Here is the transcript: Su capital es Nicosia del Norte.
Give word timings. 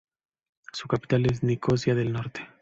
Su 0.73 0.87
capital 0.87 1.27
es 1.27 1.43
Nicosia 1.43 1.93
del 1.93 2.11
Norte. 2.11 2.41